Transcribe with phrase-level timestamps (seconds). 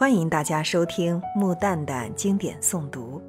[0.00, 3.20] 欢迎大家收听木蛋蛋经典诵读。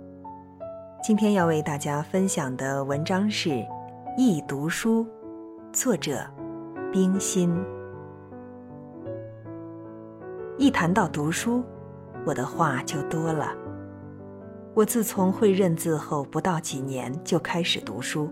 [1.04, 3.50] 今天要为大家分享的文章是
[4.16, 5.06] 《易读书》，
[5.74, 6.26] 作者
[6.90, 7.54] 冰心。
[10.58, 11.62] 一谈到读书，
[12.26, 13.54] 我的话就多了。
[14.74, 18.30] 我自从会认字后不到几年就开始读书，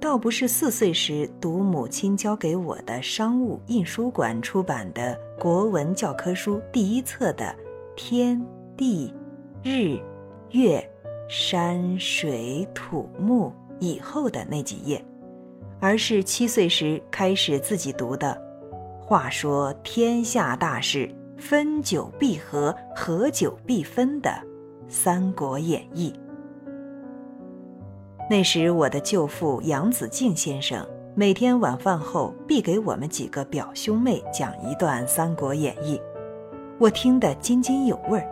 [0.00, 5.18] 倒不是四岁时读母亲交给我的商务印书馆出版的。
[5.38, 7.54] 国文教科书第一册的
[7.96, 8.44] 天
[8.76, 9.12] 地
[9.62, 9.96] 日
[10.50, 10.84] 月
[11.28, 15.04] 山水土木以后的那几页，
[15.80, 18.40] 而是七岁时开始自己读的。
[19.00, 24.30] 话说天下大事，分久必合，合久必分的
[24.88, 26.12] 《三国演义》。
[28.30, 30.86] 那时我的舅父杨子敬先生。
[31.14, 35.96] 每天晚饭后，必给我们几个表兄妹讲一段《三国演义》，
[36.78, 38.28] 我听得津津有味儿。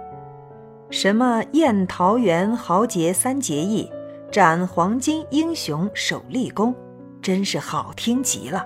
[0.90, 3.90] 什么宴桃园豪杰三结义，
[4.30, 6.74] 斩黄巾英雄首立功，
[7.22, 8.64] 真是好听极了。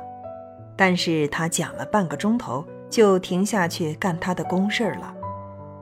[0.77, 5.15] 但是他讲了半个钟头，就停下去干他的公事儿了。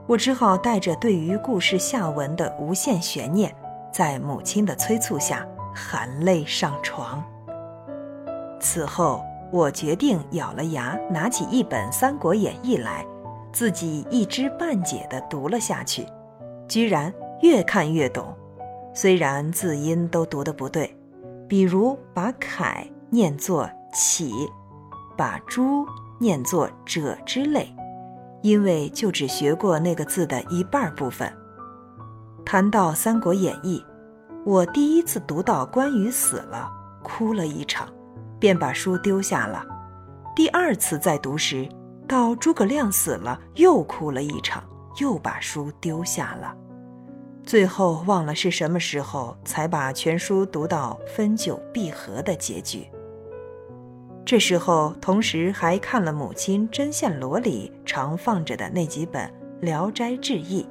[0.07, 3.53] 我只好带着对于故事下文的无限悬念，
[3.93, 7.23] 在母亲的催促下，含泪上床。
[8.61, 13.07] 此后，我决定咬了牙，拿起一本《三国演义》来，
[13.53, 16.07] 自己一知半解地读了下去，
[16.67, 18.35] 居然越看越懂。
[18.93, 20.97] 虽然字音都读得不对，
[21.49, 24.33] 比如把“凯”念作“启”，
[25.17, 25.87] 把“朱”
[26.19, 27.73] 念作“者”之类，
[28.43, 31.33] 因为就只学过那个字的一半部分。
[32.51, 33.85] 谈到《三国演义》，
[34.43, 36.67] 我第一次读到关羽死了，
[37.03, 37.87] 哭了一场。
[38.41, 39.63] 便把书丢下了。
[40.35, 41.69] 第二次再读时，
[42.07, 44.65] 到诸葛亮死了，又哭了一场，
[44.99, 46.57] 又把书丢下了。
[47.45, 52.89] 最后忘了是什么时候，才把全书读到分久必合的结局。
[54.25, 59.29] 这时候，同时还看了母亲针线箩里常放着的那几本
[59.61, 60.63] 《聊斋志异》。《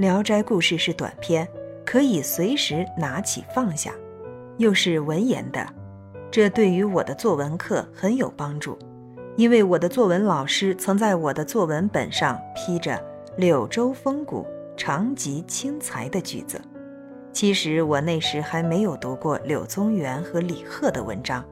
[0.00, 1.46] 聊斋》故事是短篇，
[1.84, 3.92] 可以随时拿起放下，
[4.56, 5.62] 又是文言的。
[6.30, 8.78] 这对于我的作文课很有帮助，
[9.36, 12.98] 因为我的作文老师曾在我的作文本上批着
[13.36, 16.58] “柳州风骨，长及轻才”的句子。
[17.30, 21.44] 其实我那时还没有读过柳宗元和李贺的文章，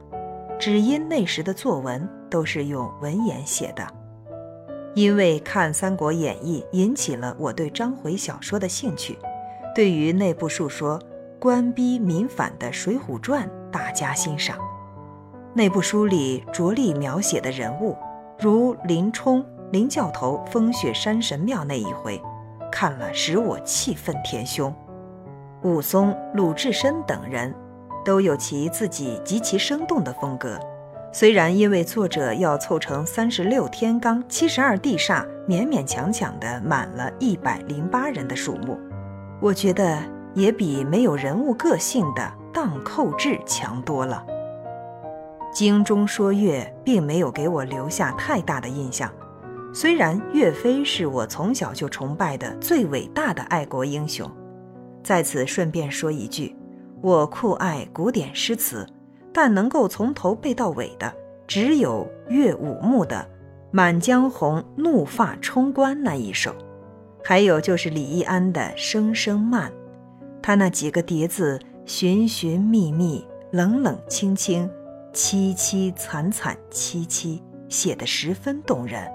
[0.57, 3.87] 只因那时的作文都是用文言写的。
[4.99, 9.17] 因为看《三国演义》引起了我对章回小说的兴趣，
[9.73, 11.01] 对于那部述说
[11.39, 14.57] 官逼民反的《水浒传》大加欣赏。
[15.53, 17.95] 那部书里着力描写的人物，
[18.39, 22.21] 如林冲、林教头风雪山神庙那一回，
[22.69, 24.75] 看了使我气愤填胸。
[25.63, 27.55] 武松、鲁智深等人，
[28.03, 30.59] 都有其自己极其生动的风格。
[31.11, 38.77] 虽然因为作者要凑成三十六天罡、七十二地煞，勉勉强强的满了一百零八人的数目，
[39.41, 39.97] 我觉得
[40.35, 44.23] 也比没有人物个性的荡寇志强多了。
[45.51, 49.11] 经中说岳，并没有给我留下太大的印象。
[49.73, 54.29] 虽然岳飞是我从小就崇拜的最伟大的爱国英雄，
[55.03, 56.55] 在此顺便说一句，
[57.01, 58.85] 我酷爱古典诗词，
[59.41, 61.13] 但能够从头背到尾的，
[61.47, 63.15] 只有岳武穆的
[63.71, 66.53] 《满江红·怒发冲冠》那一首，
[67.23, 69.71] 还有就是李易安的《声声慢》，
[70.41, 74.69] 他那几个叠字，寻寻觅觅，冷冷清清。
[75.13, 79.09] 凄凄惨惨戚戚，写得十分动人，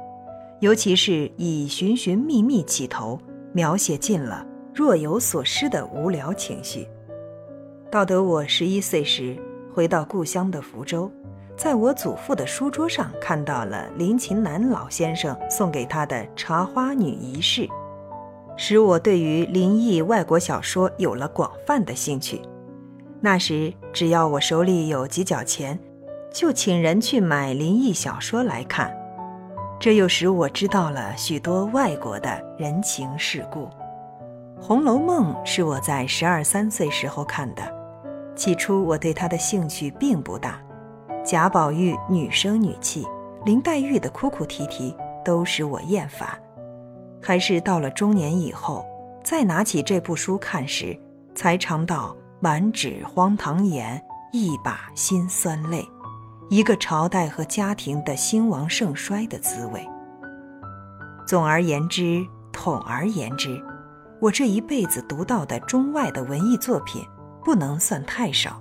[0.60, 3.20] 尤其是以寻寻觅觅起头，
[3.52, 6.88] 描写尽了若有所失的无聊情绪。
[7.90, 9.36] 到得我十一岁时，
[9.74, 11.10] 回到故乡的福州，
[11.56, 17.62] 在我祖父的书桌上看到了林琴南老先生送给他的《茶花女一事》，
[18.56, 22.40] 使我对于林毅外国小说有了广泛的兴趣。
[23.20, 25.76] 那时，只要我手里有几角钱，
[26.32, 28.96] 就请人去买林异小说来看，
[29.80, 33.64] 这又使我知道了许多外国的人情世故。
[34.60, 37.62] 《红楼梦》是我在十二三岁时候看的，
[38.34, 40.60] 起初我对它的兴趣并不大。
[41.24, 43.06] 贾宝玉女声女气，
[43.44, 46.28] 林黛玉的哭哭啼啼都使我厌烦。
[47.22, 48.84] 还是到了中年以后，
[49.22, 50.98] 再拿起这部书看时，
[51.34, 52.14] 才尝到。
[52.40, 53.98] 满纸荒唐言，
[54.30, 55.82] 一把辛酸泪，
[56.50, 59.80] 一个朝代和家庭的兴亡盛衰的滋味。
[61.26, 62.22] 总而言之，
[62.52, 63.58] 统而言之，
[64.20, 67.02] 我这一辈子读到的中外的文艺作品
[67.44, 68.60] 不能算太少。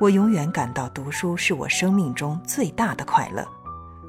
[0.00, 3.46] 我永远感到读书是我生命中最大的快乐。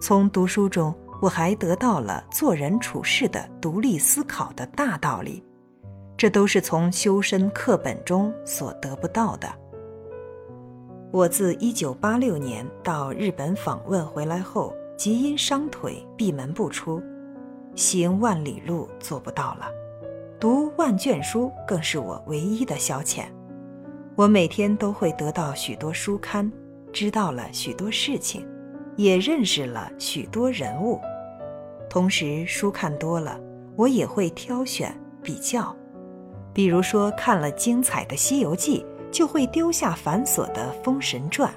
[0.02, 5.44] 从读书中，我还得到了做人处事的独立思考的大道理，
[6.16, 9.48] 这都是从修身课本中所得不到的。
[11.12, 17.02] 我自一九八六年到日本访问回来后，即因伤腿闭门不出，
[17.76, 19.70] 行万里路做不到了，
[20.40, 23.24] 读万卷书更是我唯一的消遣。
[24.18, 26.52] 我每天都会得到许多书刊，
[26.92, 28.44] 知道了许多事情，
[28.96, 31.00] 也认识了许多人物。
[31.88, 33.40] 同时，书看多了，
[33.76, 34.92] 我也会挑选
[35.22, 35.76] 比较，
[36.52, 38.80] 比如说看了精彩的《西游记》。
[39.10, 41.50] 就会丢下繁琐的《封神传》，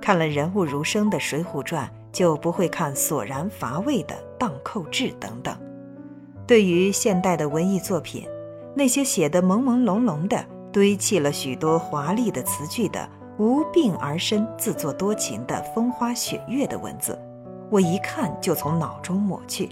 [0.00, 5.54] 看了人物如生的《水浒传》，就不会看索然乏味的《荡寇志》等等。
[6.46, 8.26] 对于现代的文艺作品，
[8.74, 10.42] 那些写得朦朦胧胧的、
[10.76, 13.08] 堆砌了许多华丽的词句的、
[13.38, 17.18] 无病而生、自作多情的风花雪月的文字，
[17.70, 19.70] 我一看就从脑中抹去。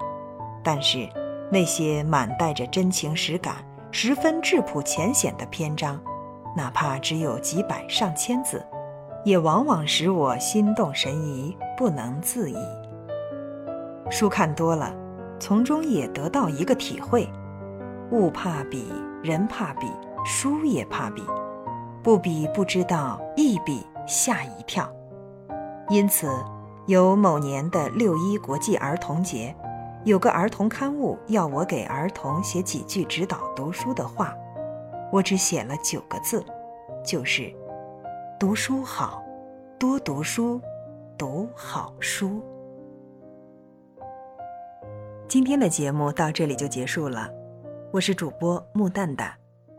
[0.62, 1.06] 但是，
[1.52, 3.56] 那些满带着真情实感、
[3.90, 6.00] 十分质朴浅显的篇章，
[6.56, 8.64] 哪怕只有几百上千字，
[9.26, 12.56] 也往往使我心动神怡，不能自已。
[14.08, 14.90] 书看多了，
[15.38, 17.28] 从中也得到一个体会：
[18.10, 18.90] 物怕比，
[19.22, 19.86] 人怕比，
[20.24, 21.22] 书也怕比。
[22.02, 24.90] 不比不知道，一比吓一跳。
[25.88, 26.28] 因此，
[26.86, 29.54] 有某年的六一国际儿童节，
[30.04, 34.34] 有个儿童刊物要我给儿童写几句指导读书的话。
[35.12, 36.44] 我只写了九个字，
[37.04, 37.54] 就是
[38.40, 39.22] “读书好，
[39.78, 40.60] 多读书，
[41.16, 42.42] 读好书。”
[45.28, 47.30] 今天的节目到这里就结束了，
[47.92, 49.32] 我是主播木蛋蛋，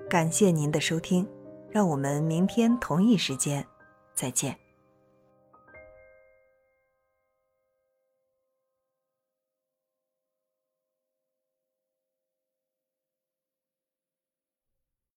[0.10, 1.28] 感谢您的收听，
[1.70, 3.66] 让我们明天同一时间
[4.14, 4.65] 再见。